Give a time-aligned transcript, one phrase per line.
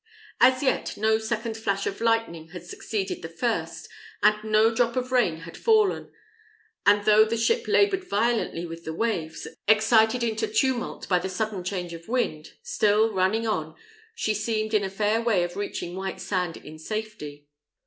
[0.39, 3.87] As yet no second flash of lightning had succeeded the first,
[4.23, 6.11] and no drop of rain had fallen;
[6.87, 11.63] and though the ship laboured violently with the waves, excited into tumult by the sudden
[11.63, 13.75] change of wind, still, running on,
[14.15, 17.45] she seemed in a fair way of reaching Whitesand in safety.